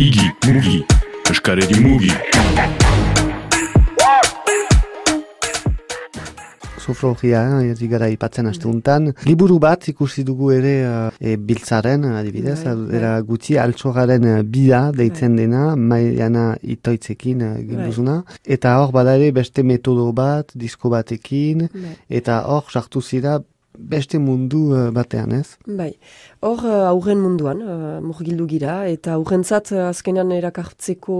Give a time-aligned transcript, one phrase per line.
[0.00, 0.78] Igi, mugi,
[1.28, 2.08] eskaredi mugi.
[6.80, 9.10] Sofrogia, ez gara ipatzen astuntan.
[9.28, 10.72] Liburu bat ikusi dugu ere
[11.20, 12.96] e, biltzaren, adibidez, Bai, bai.
[12.96, 18.18] era gutxi altxogaren eh, bida deitzen dena, maiana itoitzekin eh, egin Bai.
[18.56, 21.96] Eta hor bada ere beste metodo bat, disko batekin, Bai.
[22.08, 23.42] eta hor sartu zira
[23.80, 25.56] beste mundu eh, batean, ez?
[25.66, 25.90] Bai,
[26.44, 31.18] hor uh, aurren munduan uh, murgildu gira, eta aurrentzat uh, azkenean erakartzeko,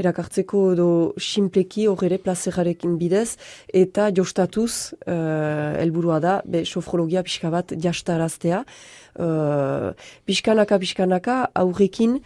[0.00, 0.88] erakartzeko edo
[1.20, 3.36] simpleki hor ere plazerarekin bidez,
[3.68, 8.62] eta jostatuz uh, helburua da, be, sofrologia pixka bat jastaraztea,
[9.20, 9.92] uh,
[10.28, 12.18] pixkanaka pixkanaka aurrekin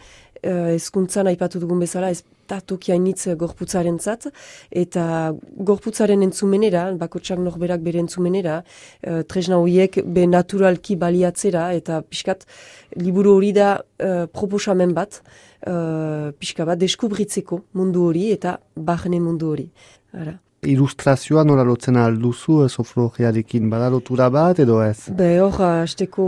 [0.43, 4.29] uh, ezkuntzan aipatu dugun bezala, ez da tokiainitz gorputzaren zat,
[4.71, 5.33] eta
[5.69, 12.47] gorputzaren entzumenera, bakotsak norberak bere entzumenera, uh, tresna horiek be naturalki baliatzera, eta pixkat
[12.95, 15.21] liburu hori da uh, proposamen bat,
[15.67, 19.69] uh, pixka bat deskubritzeko mundu hori eta barne mundu hori.
[20.17, 20.37] Ara.
[20.65, 25.09] Ilustrazioa nola lotzen alduzu eh, sofrogiarekin, bada lotura bat edo ez?
[25.13, 26.27] Be hor, hasteko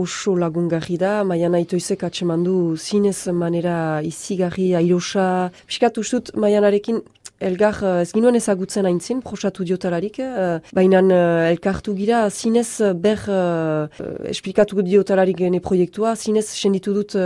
[0.00, 7.02] oso lagungarri da, maian aitoizek atseman du zinez manera izigarri, airosa, piskat ustut maianarekin
[7.42, 13.18] Elgar, eh, ez ginuen ezagutzen aintzin, prosatu diotalarik, eh, baina eh, elkartu gira, zinez ber
[13.28, 13.88] uh,
[14.30, 17.16] esplikatu diotalarik gene proiektua, zinez senditu dut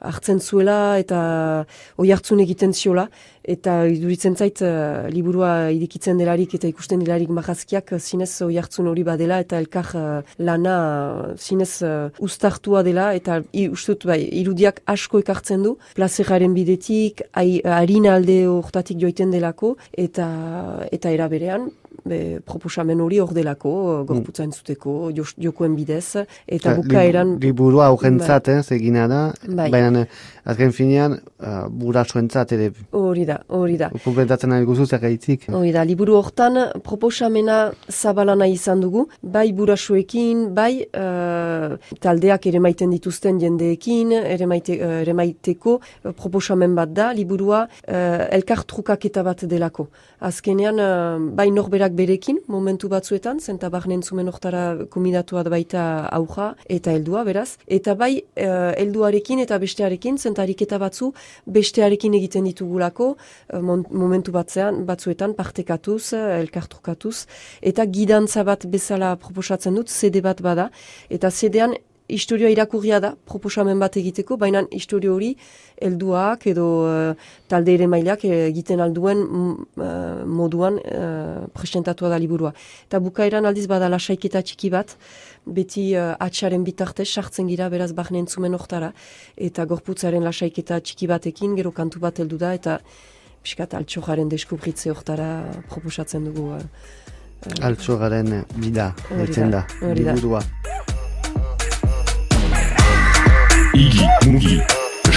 [0.00, 1.20] hartzen zuela eta
[1.98, 3.08] oi hartzun egiten ziola,
[3.44, 8.90] eta iduritzen zait eh, liburua irikitzen delarik eta ikusten delarik marrazkiak eh, zinez oi hartzun
[8.90, 10.76] hori badela eta elkar eh, lana
[11.38, 13.10] zinez uh, ustartua dela.
[13.16, 19.76] Eta i, ustut bai, irudiak asko ekartzen du, plazeraren bidetik, harina alde hortatik joiten delako.
[20.06, 20.28] Eta
[20.92, 21.70] eta era berean
[22.04, 27.34] be, proposamen hori hor delako, eh, gorputza entzuteko, jos- jokoen bidez, eta bukaeran...
[27.36, 29.70] Lib- Liburua aurrentzat, ez, egina da, Bai.
[29.70, 30.06] baina eh,
[30.44, 33.90] azken finean, uh, burasoentzat ere, Hori da, hori da.
[34.04, 35.44] kompletatzen nahi guzu zer gaitzik.
[35.52, 42.90] Hori da, liburu hortan proposamena zabalana izan dugu, bai burasoekin, bai eh, taldeak ere maiten
[42.90, 49.22] dituzten jendeekin, ere, maite, eh, ere maiteko eh, proposamen bat da, liburua uh, elkar trukaketa
[49.26, 49.88] bat delako.
[50.20, 55.82] Azkenean, eh, bai norberak berekin, momentu batzuetan, zenta barnen zumen hortara kombinatua da baita
[56.16, 61.12] auja eta heldua, beraz, eta bai eh, helduarekin eta bestearekin, zenta ariketa batzu
[61.46, 63.12] bestearekin egiten ditugulako,
[63.52, 67.26] eh, momentu batzean, batzuetan partekatuz, eh, elkartrukatuz,
[67.60, 70.70] eta gidantza bat bezala proposatzen dut, CD bat bada,
[71.10, 71.76] eta CD-an
[72.14, 75.30] historioa irakurria da, proposamen bat egiteko, baina historio hori
[75.80, 82.52] helduak edo uh, talde ere mailak egiten alduen mm, eh, moduan uh, presentatua da liburua.
[82.88, 84.96] Eta bukaeran aldiz bada lasaiketa txiki bat,
[85.46, 88.92] beti uh, atxaren bitartez sartzen gira beraz barne entzumen hortara,
[89.36, 92.78] eta gorputzaren lasaiketa txiki batekin, gero kantu bat heldu da, eta
[93.42, 95.30] piskat altxojaren deskubritze hortara
[95.72, 96.52] proposatzen dugu.
[96.52, 99.64] Uh, Altxogaren bida, hori da.
[99.96, 100.44] liburua.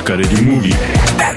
[0.03, 1.32] Cara Carede Movie.